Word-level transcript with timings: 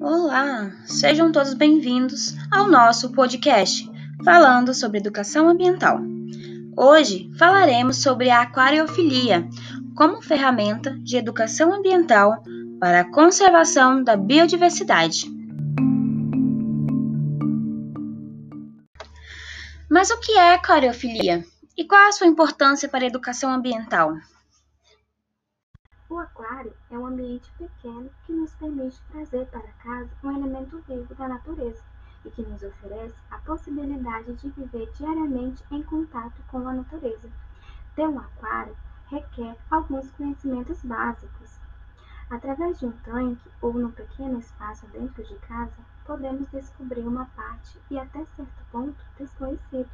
Olá, 0.00 0.72
sejam 0.84 1.30
todos 1.30 1.54
bem-vindos 1.54 2.34
ao 2.50 2.68
nosso 2.68 3.12
podcast 3.12 3.88
falando 4.24 4.74
sobre 4.74 4.98
educação 4.98 5.48
ambiental. 5.48 6.00
Hoje 6.76 7.30
falaremos 7.38 8.02
sobre 8.02 8.28
a 8.30 8.42
aquariofilia 8.42 9.48
como 9.94 10.20
ferramenta 10.20 10.96
de 10.98 11.16
educação 11.16 11.72
ambiental 11.72 12.42
para 12.80 13.00
a 13.00 13.10
conservação 13.12 14.02
da 14.02 14.16
biodiversidade. 14.16 15.26
Mas 19.88 20.10
o 20.10 20.20
que 20.20 20.32
é 20.32 20.54
aquariofilia 20.54 21.44
e 21.76 21.86
qual 21.86 22.08
a 22.08 22.12
sua 22.12 22.26
importância 22.26 22.88
para 22.88 23.04
a 23.04 23.06
educação 23.06 23.50
ambiental? 23.50 24.16
O 26.08 26.18
aquário 26.18 26.74
é 26.90 26.96
um 26.96 27.06
ambiente 27.06 27.50
pequeno 27.58 28.08
que 28.24 28.32
nos 28.32 28.50
permite 28.54 28.98
trazer 29.10 29.44
para 29.46 29.68
casa 29.82 30.08
um 30.24 30.30
elemento 30.30 30.82
vivo 30.88 31.14
da 31.14 31.28
natureza 31.28 31.82
e 32.24 32.30
que 32.30 32.42
nos 32.42 32.62
oferece 32.62 33.14
a 33.30 33.36
possibilidade 33.38 34.32
de 34.36 34.48
viver 34.50 34.90
diariamente 34.96 35.62
em 35.70 35.82
contato 35.82 36.40
com 36.50 36.66
a 36.66 36.72
natureza. 36.72 37.30
Ter 37.94 38.08
um 38.08 38.20
aquário 38.20 38.74
requer 39.10 39.56
alguns 39.70 40.10
conhecimentos 40.12 40.82
básicos. 40.82 41.60
Através 42.30 42.78
de 42.78 42.86
um 42.86 42.92
tanque 42.92 43.50
ou 43.60 43.74
num 43.74 43.90
pequeno 43.90 44.38
espaço 44.38 44.86
dentro 44.88 45.22
de 45.22 45.34
casa, 45.40 45.76
podemos 46.06 46.48
descobrir 46.48 47.06
uma 47.06 47.26
parte 47.36 47.78
e 47.90 47.98
até 47.98 48.24
certo 48.36 48.64
ponto 48.72 49.04
desconhecido. 49.18 49.90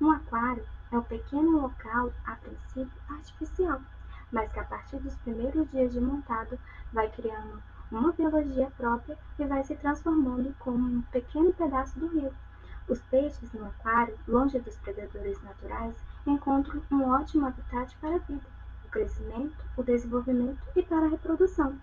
Um 0.00 0.12
aquário 0.12 0.64
é 0.92 0.96
um 0.96 1.02
pequeno 1.02 1.60
local, 1.60 2.12
a 2.24 2.36
princípio 2.36 3.02
artificial, 3.08 3.80
mas 4.30 4.52
que 4.52 4.60
a 4.60 4.64
partir 4.64 4.96
dos 4.98 5.16
primeiros 5.16 5.68
dias 5.72 5.92
de 5.92 6.00
montado 6.00 6.56
vai 6.92 7.10
criando 7.10 7.60
uma 7.90 8.12
biologia 8.12 8.70
própria 8.76 9.18
e 9.38 9.44
vai 9.44 9.64
se 9.64 9.74
transformando 9.74 10.54
como 10.60 10.78
um 10.78 11.02
pequeno 11.10 11.52
pedaço 11.52 11.98
do 11.98 12.06
rio. 12.06 12.32
Os 12.86 13.00
peixes 13.02 13.52
no 13.52 13.66
aquário, 13.66 14.16
longe 14.28 14.60
dos 14.60 14.76
predadores 14.76 15.42
naturais, 15.42 15.96
encontram 16.24 16.80
um 16.92 17.02
ótimo 17.02 17.46
habitat 17.46 17.96
para 17.98 18.14
a 18.14 18.18
vida, 18.18 18.46
o 18.84 18.88
crescimento, 18.90 19.56
o 19.76 19.82
desenvolvimento 19.82 20.62
e 20.76 20.82
para 20.82 21.06
a 21.06 21.08
reprodução. 21.08 21.76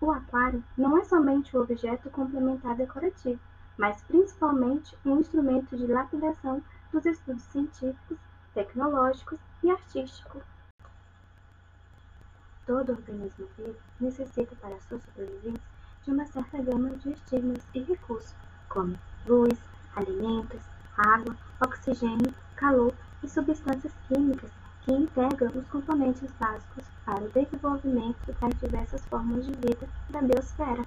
O 0.00 0.10
aquário 0.10 0.64
não 0.76 0.98
é 0.98 1.04
somente 1.04 1.56
um 1.56 1.60
objeto 1.60 2.10
complementar 2.10 2.74
decorativo, 2.74 3.40
mas 3.78 4.02
principalmente 4.02 4.98
um 5.04 5.20
instrumento 5.20 5.76
de 5.76 5.86
lapidação 5.86 6.60
dos 6.94 7.06
estudos 7.06 7.42
científicos, 7.50 8.18
tecnológicos 8.54 9.40
e 9.64 9.70
artísticos. 9.70 10.42
Todo 12.64 12.92
organismo 12.92 13.48
vivo 13.58 13.76
necessita 13.98 14.54
para 14.56 14.80
sua 14.82 15.00
sobrevivência 15.00 15.60
de 16.04 16.10
uma 16.12 16.24
certa 16.26 16.62
gama 16.62 16.90
de 16.90 17.10
estímulos 17.10 17.64
e 17.74 17.80
recursos, 17.80 18.34
como 18.68 18.96
luz, 19.26 19.58
alimentos, 19.96 20.60
água, 20.96 21.36
oxigênio, 21.60 22.32
calor 22.54 22.94
e 23.24 23.28
substâncias 23.28 23.92
químicas 24.06 24.52
que 24.84 24.92
integram 24.92 25.50
os 25.56 25.66
componentes 25.66 26.30
básicos 26.38 26.84
para 27.04 27.24
o 27.24 27.30
desenvolvimento 27.30 28.32
das 28.40 28.54
diversas 28.60 29.04
formas 29.06 29.44
de 29.44 29.52
vida 29.52 29.88
da 30.10 30.22
biosfera. 30.22 30.86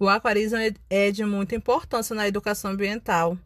O 0.00 0.08
aquarismo 0.08 0.58
é 0.88 1.12
de 1.12 1.24
muita 1.24 1.54
importância 1.54 2.16
na 2.16 2.26
educação 2.26 2.72
ambiental. 2.72 3.38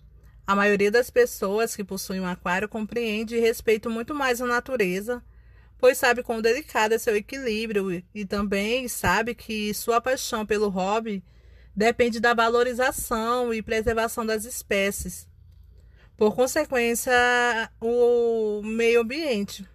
A 0.47 0.55
maioria 0.55 0.91
das 0.91 1.11
pessoas 1.11 1.77
que 1.77 1.84
possuem 1.84 2.20
um 2.20 2.27
aquário 2.27 2.69
compreende 2.69 3.36
e 3.36 3.41
respeita 3.41 3.91
muito 3.91 4.14
mais 4.14 4.41
a 4.41 4.46
natureza, 4.46 5.22
pois 5.77 5.98
sabe 5.98 6.22
quão 6.22 6.41
delicado 6.41 6.94
é 6.94 6.98
seu 6.98 7.16
equilíbrio 7.16 8.02
e 8.14 8.24
também 8.24 8.88
sabe 8.88 9.34
que 9.34 9.74
sua 9.74 10.00
paixão 10.00 10.46
pelo 10.46 10.69
hobby 10.69 11.22
depende 11.77 12.20
da 12.20 12.33
valorização 12.33 13.52
e 13.52 13.61
preservação 13.61 14.24
das 14.24 14.45
espécies 14.46 15.29
por 16.17 16.34
consequência, 16.36 17.12
o 17.80 18.62
meio 18.62 19.00
ambiente. 19.00 19.68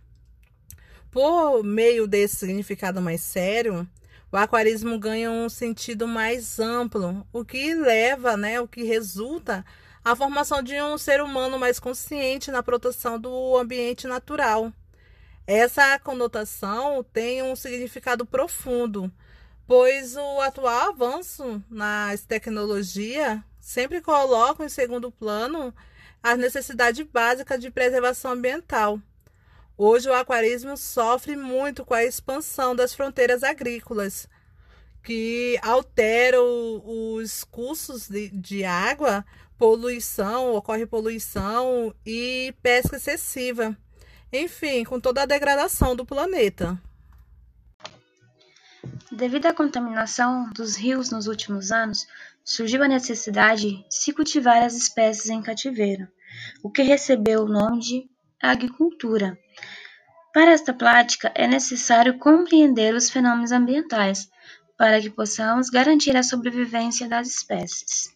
Por 1.12 1.64
meio 1.64 2.08
desse 2.08 2.38
significado 2.38 3.02
mais 3.02 3.22
sério, 3.22 3.88
o 4.32 4.38
aquarismo 4.38 4.98
ganha 5.00 5.32
um 5.32 5.50
sentido 5.50 6.08
mais 6.08 6.60
amplo, 6.60 7.26
o 7.34 7.44
que 7.44 7.74
leva, 7.74 8.38
né, 8.38 8.62
o 8.62 8.68
que 8.68 8.84
resulta 8.84 9.66
à 10.04 10.16
formação 10.16 10.62
de 10.62 10.80
um 10.82 10.98
ser 10.98 11.22
humano 11.22 11.58
mais 11.58 11.80
consciente 11.80 12.52
na 12.52 12.62
proteção 12.62 13.20
do 13.20 13.58
ambiente 13.58 14.08
natural. 14.08 14.72
Essa 15.48 15.98
conotação 15.98 17.04
tem 17.04 17.42
um 17.42 17.56
significado 17.56 18.24
profundo, 18.24 19.12
pois 19.66 20.16
o 20.16 20.42
atual 20.42 20.90
avanço 20.90 21.64
nas 21.70 22.24
tecnologias 22.24 23.40
sempre 23.60 24.00
coloca 24.00 24.64
em 24.64 24.70
segundo 24.70 25.12
plano 25.12 25.74
a 26.22 26.36
necessidade 26.36 27.04
básica 27.04 27.58
de 27.58 27.72
preservação 27.72 28.34
ambiental. 28.34 29.02
Hoje, 29.82 30.10
o 30.10 30.14
aquarismo 30.14 30.76
sofre 30.76 31.38
muito 31.38 31.86
com 31.86 31.94
a 31.94 32.04
expansão 32.04 32.76
das 32.76 32.94
fronteiras 32.94 33.44
agrícolas, 33.44 34.28
que 35.02 35.58
alteram 35.64 36.84
os 36.86 37.46
cursos 37.46 38.10
de, 38.10 38.28
de 38.28 38.66
água, 38.66 39.24
poluição, 39.58 40.54
ocorre 40.54 40.86
poluição 40.86 41.96
e 42.06 42.54
pesca 42.62 42.98
excessiva. 42.98 43.74
Enfim, 44.34 44.84
com 44.84 45.00
toda 45.00 45.22
a 45.22 45.26
degradação 45.26 45.96
do 45.96 46.06
planeta. 46.06 46.78
Devido 49.10 49.46
à 49.46 49.54
contaminação 49.54 50.50
dos 50.50 50.76
rios 50.76 51.10
nos 51.10 51.26
últimos 51.26 51.72
anos, 51.72 52.06
surgiu 52.44 52.84
a 52.84 52.88
necessidade 52.90 53.78
de 53.78 53.86
se 53.90 54.12
cultivar 54.12 54.62
as 54.62 54.76
espécies 54.76 55.30
em 55.30 55.42
cativeiro, 55.42 56.06
o 56.62 56.70
que 56.70 56.82
recebeu 56.82 57.44
o 57.44 57.48
nome 57.48 57.80
de 57.80 58.19
agricultura. 58.42 59.38
Para 60.34 60.52
esta 60.52 60.74
prática, 60.74 61.32
é 61.36 61.48
necessário 61.48 62.18
compreender 62.20 62.94
os 62.96 63.10
fenômenos 63.10 63.52
ambientais, 63.52 64.30
para 64.78 65.02
que 65.02 65.10
possamos 65.10 65.70
garantir 65.70 66.16
a 66.16 66.24
sobrevivência 66.24 67.08
das 67.08 67.28
espécies. 67.28 68.16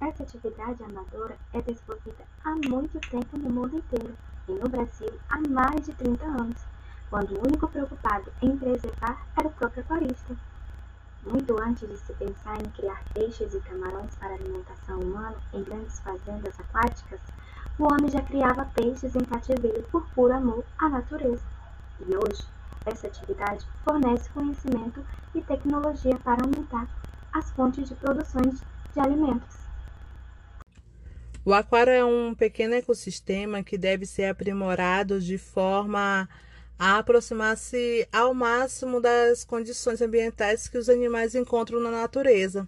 Essa 0.00 0.22
atividade 0.22 0.82
amadora 0.82 1.36
é 1.52 1.60
desenvolvida 1.60 2.24
há 2.42 2.54
muito 2.68 2.98
tempo 3.00 3.36
no 3.36 3.50
mundo 3.50 3.76
inteiro 3.76 4.16
e 4.48 4.52
no 4.52 4.68
Brasil 4.68 5.12
há 5.28 5.38
mais 5.48 5.84
de 5.84 5.92
30 5.92 6.24
anos, 6.24 6.56
quando 7.10 7.36
o 7.36 7.46
único 7.46 7.68
preocupado 7.68 8.32
em 8.40 8.56
preservar 8.56 9.26
era 9.38 9.46
o 9.46 9.52
próprio 9.52 9.82
aquarista. 9.82 10.34
Muito 11.24 11.54
antes 11.62 11.86
de 11.86 11.98
se 11.98 12.14
pensar 12.14 12.56
em 12.62 12.70
criar 12.70 13.04
peixes 13.12 13.52
e 13.52 13.60
camarões 13.60 14.14
para 14.16 14.34
alimentação 14.34 14.98
humana 15.00 15.36
em 15.52 15.62
grandes 15.62 16.00
fazendas 16.00 16.58
aquáticas, 16.58 17.20
o 17.78 17.84
homem 17.84 18.10
já 18.10 18.20
criava 18.22 18.64
peixes 18.74 19.14
em 19.14 19.24
cativeiro 19.24 19.82
por 19.90 20.06
puro 20.10 20.32
amor 20.32 20.64
à 20.78 20.88
natureza. 20.88 21.42
E 22.00 22.14
hoje, 22.14 22.42
essa 22.86 23.06
atividade 23.06 23.66
fornece 23.84 24.30
conhecimento 24.30 25.04
e 25.34 25.40
tecnologia 25.40 26.16
para 26.24 26.42
aumentar 26.42 26.88
as 27.32 27.50
fontes 27.52 27.88
de 27.88 27.94
produções 27.94 28.60
de 28.92 29.00
alimentos. 29.00 29.60
O 31.44 31.54
aquário 31.54 31.92
é 31.92 32.04
um 32.04 32.34
pequeno 32.34 32.74
ecossistema 32.74 33.62
que 33.62 33.78
deve 33.78 34.04
ser 34.04 34.26
aprimorado 34.26 35.20
de 35.20 35.38
forma 35.38 36.28
a 36.78 36.98
aproximar-se 36.98 38.06
ao 38.12 38.32
máximo 38.32 39.00
das 39.00 39.44
condições 39.44 40.00
ambientais 40.00 40.68
que 40.68 40.78
os 40.78 40.88
animais 40.88 41.34
encontram 41.34 41.80
na 41.80 41.90
natureza. 41.90 42.66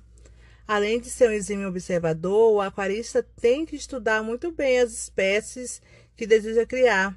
Além 0.75 0.99
de 0.99 1.11
ser 1.11 1.29
um 1.29 1.33
exímio 1.33 1.69
observador, 1.69 2.55
o 2.55 2.61
aquarista 2.63 3.23
tem 3.39 3.67
que 3.67 3.77
estudar 3.77 4.23
muito 4.23 4.51
bem 4.51 4.79
as 4.79 4.91
espécies 4.91 5.83
que 6.17 6.27
deseja 6.27 6.65
criar, 6.65 7.15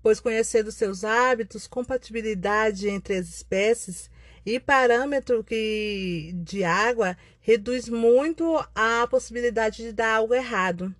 pois 0.00 0.20
conhecendo 0.20 0.70
seus 0.70 1.02
hábitos, 1.02 1.66
compatibilidade 1.66 2.88
entre 2.88 3.16
as 3.16 3.28
espécies 3.28 4.08
e 4.46 4.60
parâmetro 4.60 5.42
que, 5.42 6.30
de 6.44 6.62
água 6.62 7.16
reduz 7.40 7.88
muito 7.88 8.64
a 8.72 9.04
possibilidade 9.08 9.78
de 9.82 9.92
dar 9.92 10.18
algo 10.18 10.32
errado. 10.32 10.94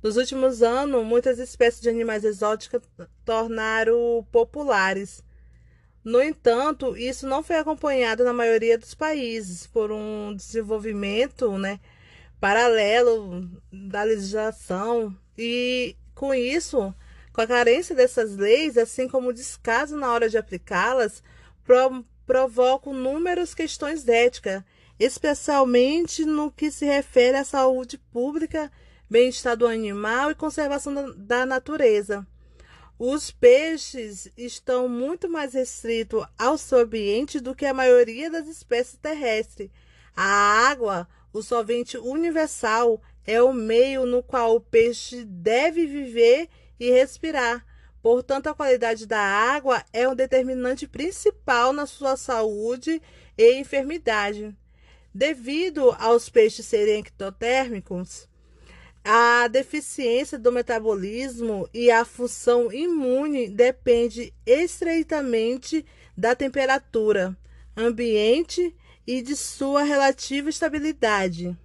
Nos 0.00 0.16
últimos 0.16 0.62
anos, 0.62 1.04
muitas 1.04 1.40
espécies 1.40 1.82
de 1.82 1.88
animais 1.88 2.22
exóticos 2.22 2.80
tornaram 3.24 4.24
populares. 4.30 5.24
No 6.04 6.22
entanto, 6.22 6.96
isso 6.96 7.26
não 7.26 7.42
foi 7.42 7.56
acompanhado 7.56 8.24
na 8.24 8.32
maioria 8.32 8.78
dos 8.78 8.94
países 8.94 9.66
por 9.66 9.92
um 9.92 10.34
desenvolvimento 10.34 11.58
né, 11.58 11.78
paralelo 12.40 13.50
da 13.70 14.02
legislação 14.02 15.14
e, 15.36 15.94
com 16.14 16.32
isso, 16.32 16.94
com 17.32 17.40
a 17.42 17.46
carência 17.46 17.94
dessas 17.94 18.34
leis, 18.36 18.78
assim 18.78 19.08
como 19.08 19.28
o 19.28 19.32
descaso 19.32 19.96
na 19.96 20.10
hora 20.10 20.28
de 20.28 20.38
aplicá-las, 20.38 21.22
pro 21.64 22.04
provocam 22.26 22.94
inúmeras 22.94 23.54
questões 23.54 24.06
éticas, 24.06 24.62
especialmente 25.00 26.24
no 26.24 26.52
que 26.52 26.70
se 26.70 26.86
refere 26.86 27.36
à 27.36 27.42
saúde 27.42 27.98
pública 27.98 28.70
bem-estar 29.10 29.56
do 29.56 29.66
animal 29.66 30.30
e 30.30 30.36
conservação 30.36 31.12
da 31.16 31.44
natureza. 31.44 32.24
Os 33.02 33.30
peixes 33.30 34.28
estão 34.36 34.86
muito 34.86 35.26
mais 35.26 35.54
restritos 35.54 36.22
ao 36.38 36.58
seu 36.58 36.80
ambiente 36.80 37.40
do 37.40 37.54
que 37.54 37.64
a 37.64 37.72
maioria 37.72 38.30
das 38.30 38.46
espécies 38.46 38.98
terrestres. 39.00 39.70
A 40.14 40.22
água, 40.68 41.08
o 41.32 41.40
solvente 41.40 41.96
universal, 41.96 43.00
é 43.26 43.42
o 43.42 43.54
meio 43.54 44.04
no 44.04 44.22
qual 44.22 44.54
o 44.54 44.60
peixe 44.60 45.24
deve 45.24 45.86
viver 45.86 46.50
e 46.78 46.90
respirar. 46.90 47.64
Portanto, 48.02 48.48
a 48.48 48.54
qualidade 48.54 49.06
da 49.06 49.18
água 49.18 49.82
é 49.94 50.06
um 50.06 50.14
determinante 50.14 50.86
principal 50.86 51.72
na 51.72 51.86
sua 51.86 52.18
saúde 52.18 53.00
e 53.38 53.54
enfermidade. 53.54 54.54
Devido 55.14 55.96
aos 55.98 56.28
peixes 56.28 56.66
serem 56.66 57.00
ectotérmicos, 57.00 58.28
a 59.04 59.48
deficiência 59.48 60.38
do 60.38 60.52
metabolismo 60.52 61.68
e 61.72 61.90
a 61.90 62.04
função 62.04 62.72
imune 62.72 63.48
depende 63.48 64.32
estreitamente 64.44 65.84
da 66.16 66.34
temperatura, 66.34 67.36
ambiente 67.76 68.74
e 69.06 69.22
de 69.22 69.34
sua 69.34 69.82
relativa 69.82 70.50
estabilidade. 70.50 71.56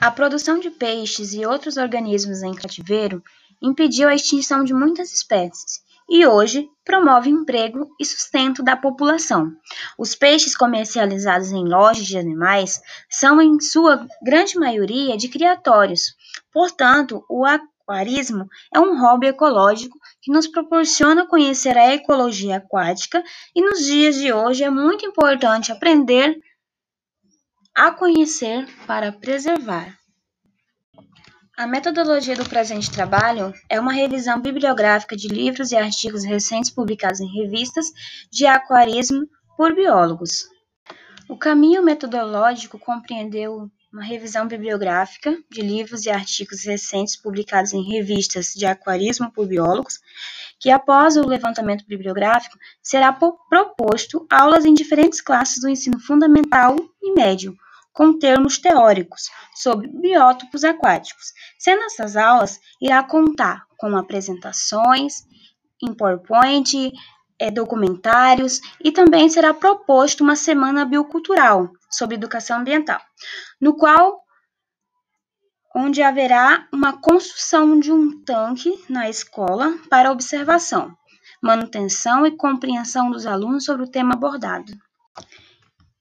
A 0.00 0.10
produção 0.10 0.58
de 0.58 0.70
peixes 0.70 1.32
e 1.32 1.46
outros 1.46 1.76
organismos 1.76 2.42
em 2.42 2.54
cativeiro 2.54 3.22
impediu 3.62 4.08
a 4.08 4.14
extinção 4.14 4.64
de 4.64 4.74
muitas 4.74 5.12
espécies 5.12 5.85
e 6.08 6.26
hoje 6.26 6.68
promove 6.84 7.28
emprego 7.28 7.88
e 8.00 8.04
sustento 8.04 8.62
da 8.62 8.76
população. 8.76 9.52
Os 9.98 10.14
peixes 10.14 10.56
comercializados 10.56 11.50
em 11.50 11.64
lojas 11.64 12.06
de 12.06 12.16
animais 12.16 12.80
são, 13.10 13.40
em 13.40 13.60
sua 13.60 14.06
grande 14.22 14.58
maioria, 14.58 15.16
de 15.16 15.28
criatórios. 15.28 16.14
Portanto, 16.52 17.24
o 17.28 17.44
aquarismo 17.44 18.46
é 18.72 18.78
um 18.78 19.00
hobby 19.00 19.28
ecológico 19.28 19.98
que 20.22 20.32
nos 20.32 20.46
proporciona 20.46 21.26
conhecer 21.26 21.76
a 21.76 21.94
ecologia 21.94 22.58
aquática 22.58 23.22
e 23.54 23.60
nos 23.60 23.84
dias 23.84 24.16
de 24.16 24.32
hoje 24.32 24.64
é 24.64 24.70
muito 24.70 25.04
importante 25.04 25.72
aprender 25.72 26.36
a 27.74 27.90
conhecer 27.90 28.66
para 28.86 29.12
preservar. 29.12 30.05
A 31.58 31.66
metodologia 31.66 32.36
do 32.36 32.46
presente 32.46 32.90
trabalho 32.90 33.50
é 33.66 33.80
uma 33.80 33.90
revisão 33.90 34.38
bibliográfica 34.38 35.16
de 35.16 35.26
livros 35.26 35.72
e 35.72 35.76
artigos 35.76 36.22
recentes 36.22 36.70
publicados 36.70 37.18
em 37.18 37.32
revistas 37.32 37.86
de 38.30 38.44
aquarismo 38.44 39.26
por 39.56 39.74
biólogos. 39.74 40.50
O 41.30 41.34
caminho 41.34 41.82
metodológico 41.82 42.78
compreendeu 42.78 43.70
uma 43.90 44.04
revisão 44.04 44.46
bibliográfica 44.46 45.34
de 45.50 45.62
livros 45.62 46.04
e 46.04 46.10
artigos 46.10 46.62
recentes 46.62 47.16
publicados 47.16 47.72
em 47.72 47.82
revistas 47.82 48.52
de 48.52 48.66
aquarismo 48.66 49.32
por 49.32 49.46
biólogos, 49.46 49.98
que 50.60 50.68
após 50.68 51.16
o 51.16 51.26
levantamento 51.26 51.86
bibliográfico 51.86 52.58
será 52.82 53.10
proposto 53.14 54.26
aulas 54.30 54.66
em 54.66 54.74
diferentes 54.74 55.22
classes 55.22 55.62
do 55.62 55.70
ensino 55.70 55.98
fundamental 55.98 56.76
e 57.00 57.14
médio, 57.14 57.56
com 57.96 58.18
termos 58.18 58.58
teóricos 58.58 59.30
sobre 59.54 59.88
biótopos 59.88 60.64
aquáticos, 60.64 61.32
sendo 61.58 61.82
essas 61.84 62.14
aulas 62.14 62.60
irá 62.78 63.02
contar 63.02 63.64
com 63.78 63.96
apresentações 63.96 65.24
em 65.82 65.94
PowerPoint, 65.94 66.92
é, 67.38 67.50
documentários 67.50 68.60
e 68.84 68.92
também 68.92 69.30
será 69.30 69.54
proposto 69.54 70.22
uma 70.22 70.36
semana 70.36 70.84
biocultural 70.84 71.70
sobre 71.90 72.16
educação 72.16 72.60
ambiental, 72.60 73.00
no 73.58 73.74
qual 73.74 74.20
onde 75.74 76.02
haverá 76.02 76.68
uma 76.70 77.00
construção 77.00 77.80
de 77.80 77.90
um 77.90 78.22
tanque 78.24 78.84
na 78.90 79.08
escola 79.08 79.74
para 79.88 80.12
observação, 80.12 80.94
manutenção 81.42 82.26
e 82.26 82.36
compreensão 82.36 83.10
dos 83.10 83.24
alunos 83.24 83.64
sobre 83.64 83.84
o 83.84 83.90
tema 83.90 84.12
abordado 84.14 84.72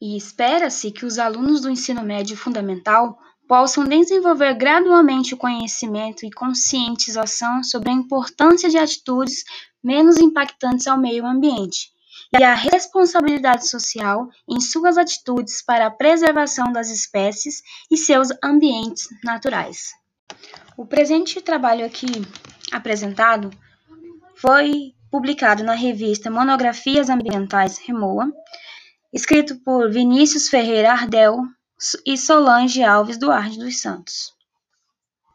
e 0.01 0.17
espera-se 0.17 0.91
que 0.91 1.05
os 1.05 1.17
alunos 1.17 1.61
do 1.61 1.69
ensino 1.69 2.03
médio 2.03 2.35
fundamental 2.35 3.17
possam 3.47 3.85
desenvolver 3.85 4.55
gradualmente 4.55 5.33
o 5.33 5.37
conhecimento 5.37 6.25
e 6.25 6.31
conscientização 6.31 7.63
sobre 7.63 7.89
a 7.89 7.93
importância 7.93 8.69
de 8.69 8.77
atitudes 8.77 9.43
menos 9.83 10.17
impactantes 10.17 10.87
ao 10.87 10.97
meio 10.97 11.25
ambiente 11.25 11.93
e 12.37 12.43
a 12.43 12.53
responsabilidade 12.53 13.67
social 13.69 14.27
em 14.49 14.59
suas 14.59 14.97
atitudes 14.97 15.61
para 15.61 15.87
a 15.87 15.91
preservação 15.91 16.71
das 16.71 16.89
espécies 16.89 17.61
e 17.89 17.97
seus 17.97 18.29
ambientes 18.43 19.07
naturais. 19.23 19.93
O 20.75 20.85
presente 20.85 21.39
trabalho 21.39 21.85
aqui 21.85 22.07
apresentado 22.71 23.51
foi 24.35 24.93
publicado 25.09 25.63
na 25.63 25.73
revista 25.73 26.29
Monografias 26.29 27.09
Ambientais 27.09 27.77
Remoa, 27.77 28.29
escrito 29.15 29.55
por 29.63 29.89
Vinícius 29.89 30.49
Ferreira 30.49 30.91
Ardel 30.91 31.37
e 32.05 32.17
Solange 32.17 32.83
Alves 32.83 33.17
Duarte 33.17 33.57
dos 33.57 33.79
Santos. 33.79 34.34